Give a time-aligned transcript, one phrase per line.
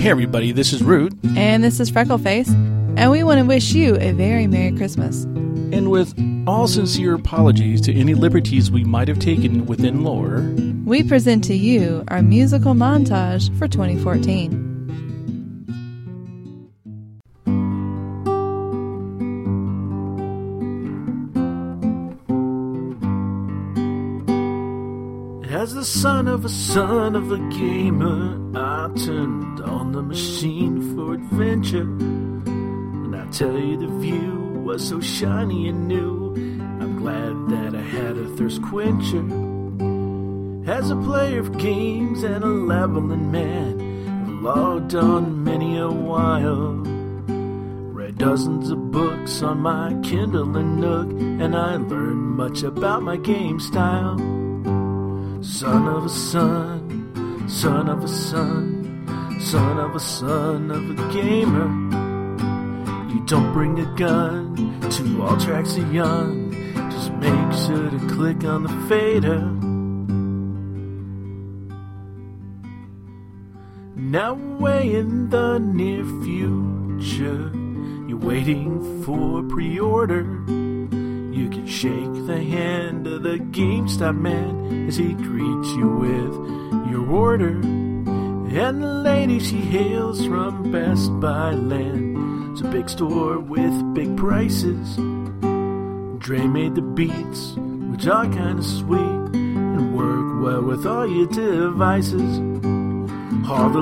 [0.00, 1.12] Hey, everybody, this is Root.
[1.36, 2.48] And this is Freckleface.
[2.96, 5.24] And we want to wish you a very Merry Christmas.
[5.24, 6.14] And with
[6.46, 10.40] all sincere apologies to any liberties we might have taken within lore,
[10.86, 14.69] we present to you our musical montage for 2014.
[25.70, 31.14] As the son of a son of a gamer, I turned on the machine for
[31.14, 31.82] adventure.
[31.82, 36.34] And I tell you, the view was so shiny and new.
[36.80, 39.24] I'm glad that I had a thirst quencher.
[40.68, 43.80] As a player of games and a leveling man,
[44.24, 46.82] I've logged on many a while.
[47.94, 53.16] Read dozens of books on my Kindle and Nook, and I learned much about my
[53.16, 54.39] game style.
[55.42, 61.66] Son of a son, son of a son, son of a son of a gamer.
[63.08, 64.54] You don't bring a gun
[64.90, 66.52] to all tracks of young,
[66.90, 69.40] just make sure to click on the fader.
[73.96, 77.50] Now, way in the near future,
[78.06, 80.59] you're waiting for pre order.
[81.32, 87.08] You can shake the hand of the GameStop man as he greets you with your
[87.10, 87.50] order.
[87.50, 92.52] And the lady she hails from Best Buy Land.
[92.52, 94.96] It's a big store with big prices.
[96.18, 97.54] Dre made the beats,
[97.90, 102.38] which are kinda sweet and work well with all your devices.
[103.48, 103.80] All the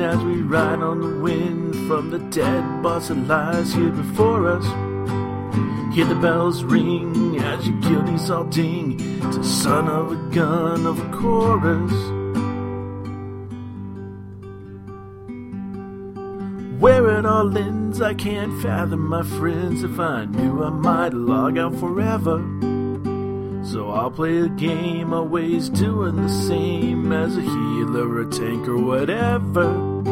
[0.00, 4.91] as we ride on the wind from the dead boss that lies here before us.
[5.92, 8.96] Hear the bells ring as your guildies all ding.
[9.22, 11.92] It's a son of a gun of a chorus.
[16.80, 19.84] Where it all ends, I can't fathom, my friends.
[19.84, 22.38] If I knew I might log out forever.
[23.64, 28.78] So I'll play a game, always doing the same as a healer, a tank, or
[28.78, 30.02] whatever.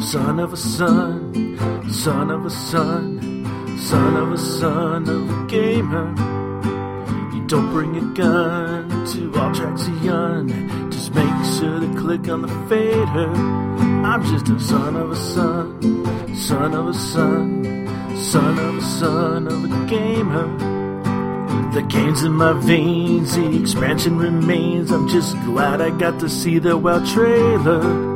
[0.00, 3.31] Son of a son, son of a son,
[3.82, 6.08] son of a son of a gamer.
[7.34, 10.48] You don't bring a gun to all tracks of young.
[10.90, 13.30] Just make sure to click on the fader.
[14.06, 19.46] I'm just a son of a son, son of a son, son of a son
[19.48, 20.48] of a gamer.
[21.74, 24.92] The game's in my veins, the expansion remains.
[24.92, 28.11] I'm just glad I got to see the well trailer.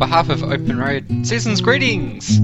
[0.00, 2.38] Behalf of Open Raid, season's greetings!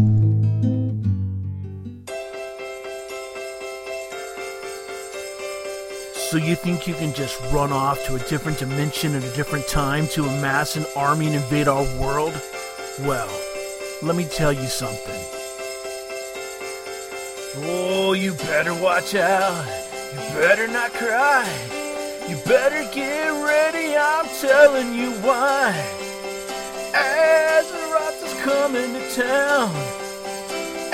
[6.28, 9.66] So you think you can just run off to a different dimension at a different
[9.68, 12.38] time to amass an army and invade our world?
[13.00, 13.30] Well,
[14.02, 15.24] let me tell you something.
[17.64, 19.64] Oh, you better watch out.
[20.12, 21.48] You better not cry.
[22.28, 26.02] You better get ready, I'm telling you why.
[26.98, 27.35] Is
[28.46, 29.74] coming to town.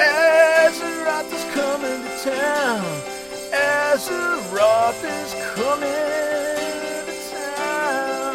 [0.00, 2.80] Azeroth is coming to town.
[3.52, 5.92] Azeroth is coming
[7.08, 8.34] to town.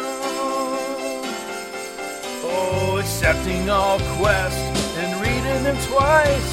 [2.44, 6.50] Oh, accepting all quests and reading them twice.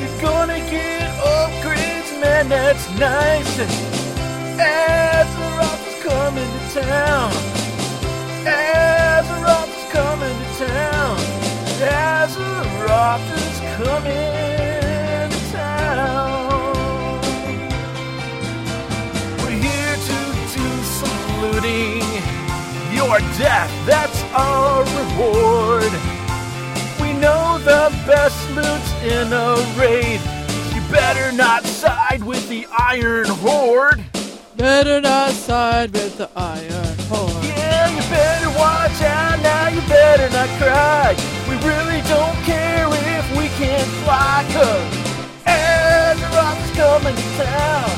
[0.00, 3.52] You're gonna get upgrades, man, that's nice.
[4.58, 7.30] Azeroth is coming to town.
[8.44, 8.77] Azeroth
[13.78, 17.20] coming to town.
[19.38, 20.18] We're here to
[20.58, 20.68] do
[20.98, 22.02] some looting.
[22.92, 25.92] Your death, that's our reward.
[27.00, 30.20] We know the best loot's in a raid.
[30.74, 34.04] You better not side with the Iron Horde.
[34.56, 37.44] Better not side with the Iron Horde.
[37.44, 41.14] Yeah, you better watch out now, you better not cry.
[41.62, 45.08] Really don't care if we can't fly, cause
[46.64, 47.90] is coming to town.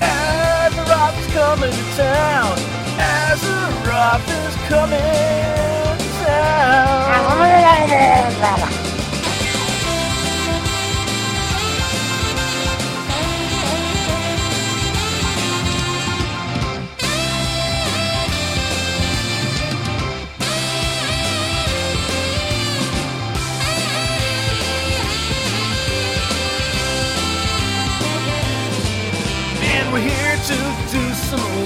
[0.00, 2.56] Azeroth is coming to town.
[2.98, 7.14] Azeroth is coming to town.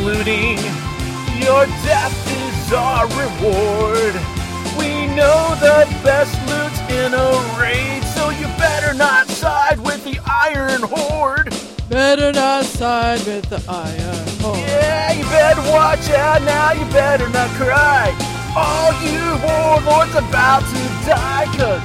[0.04, 0.58] Looting.
[1.40, 4.14] Your death is our reward.
[4.78, 10.18] We know the best loot's in a raid, so you better not side with the
[10.26, 11.54] Iron Horde.
[11.88, 14.58] Better not side with the iron horde.
[14.58, 18.12] Yeah, you better watch out now, you better not cry.
[18.54, 21.80] All you warlords about to die, cause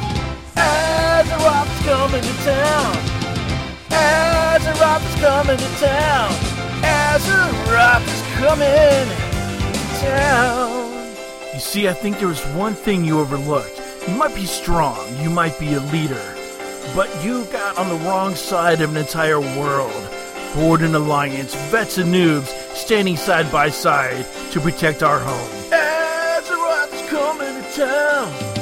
[0.60, 2.96] Azeroth's coming to town.
[3.90, 6.32] Azeroth is coming to town.
[6.84, 7.63] Azeroth
[8.02, 9.08] is coming
[9.74, 10.94] to town.
[11.54, 13.80] You see, I think there was one thing you overlooked.
[14.08, 16.36] You might be strong, you might be a leader,
[16.96, 20.10] but you got on the wrong side of an entire world.
[20.54, 25.50] Horde and Alliance, vets and noobs, standing side by side to protect our home.
[25.72, 28.53] Azeroth's coming to town.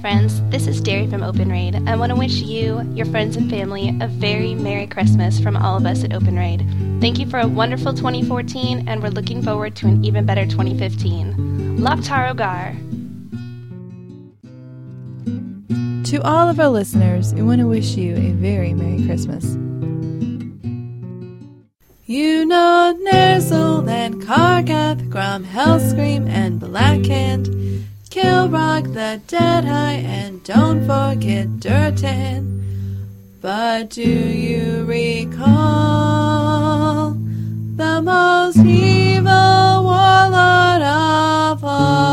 [0.00, 0.40] Friends.
[0.50, 1.74] This is Derry from Open Raid.
[1.88, 5.76] I want to wish you, your friends, and family a very Merry Christmas from all
[5.76, 6.60] of us at Open Raid.
[7.00, 11.78] Thank you for a wonderful 2014, and we're looking forward to an even better 2015.
[11.78, 12.76] Loktar Ogar.
[16.10, 19.44] To all of our listeners, we want to wish you a very Merry Christmas.
[22.04, 27.65] You know Ner'zhul and Kargath, Grom, Hellscream, and Blackhand.
[28.16, 32.64] Kilrogg the Deadeye, and don't forget Durotan.
[33.42, 35.50] But do you recall
[37.10, 42.06] the most evil warlord of all?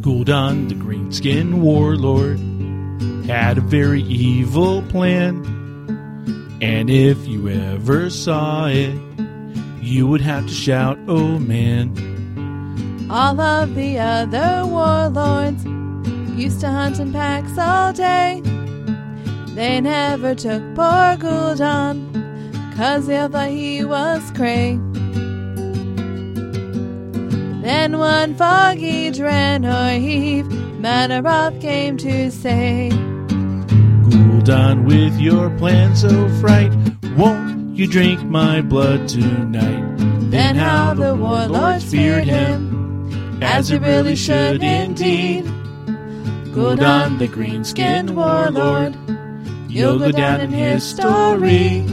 [0.00, 2.38] Gul'dan, the green-skinned warlord,
[3.26, 5.42] had a very evil plan.
[6.60, 8.98] And if you ever saw it,
[9.80, 11.94] you would have to shout, oh man.
[13.10, 15.64] All of the other warlords
[16.36, 18.42] used to hunt in packs all day.
[19.54, 24.78] They never took poor Gul'dan, cause they thought he was cray.
[27.62, 30.46] Then one foggy Draenor Eve,
[30.80, 32.90] Mannoroth came to say,
[34.48, 36.72] Gul'dan, with your plan so fright,
[37.18, 39.84] won't you drink my blood tonight?
[40.30, 45.44] Then how the warlords feared him, as they really should indeed.
[46.54, 48.96] Gul'dan, the green-skinned warlord,
[49.68, 51.84] you'll go down in history.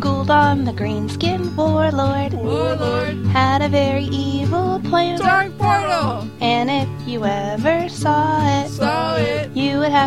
[0.00, 5.18] Gul'dan, the green-skinned warlord, Warlord, had a very evil plan.
[5.18, 8.33] dark portal, And if you ever saw it, saw it.
[8.33, 8.33] you would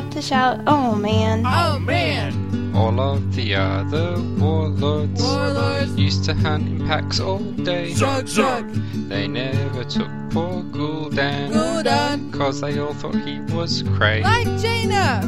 [0.01, 1.43] have to shout, oh man.
[1.45, 7.93] Oh man, All of the other warlords warlords, used to hunt in packs all day.
[7.95, 8.69] shrug, shrug,
[9.09, 14.21] They never took poor Gul'dan, Gul'dan, cause they all thought he was cray.
[14.21, 15.21] like Jaina.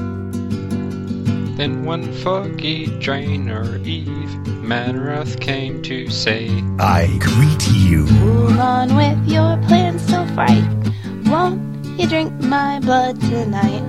[1.57, 4.29] Then one foggy Draenor Eve,
[4.63, 6.49] Mannoroth came to say,
[6.79, 8.05] I greet you.
[8.05, 10.63] Move on with your plans so fright.
[11.25, 11.59] Won't
[11.99, 13.83] you drink my blood tonight?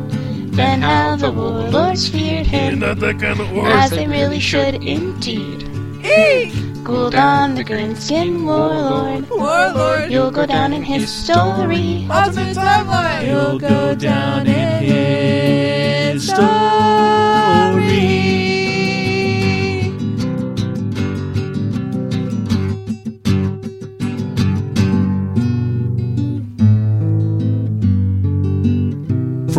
[0.53, 5.63] Then how the warlords feared him, not that kind of as they really should indeed.
[6.05, 6.53] Eek,
[6.83, 12.07] Gul'dan, the green-skinned warlord, warlord, you'll go down in history.
[12.11, 13.27] alternate timeline.
[13.27, 14.83] You'll go down in
[16.15, 16.51] history.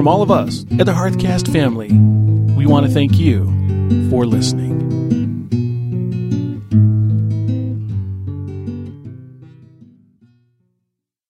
[0.01, 1.89] From all of us at the Hearthcast family,
[2.55, 3.45] we want to thank you
[4.09, 4.60] for listening.